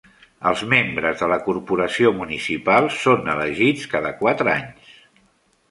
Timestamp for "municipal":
2.23-2.89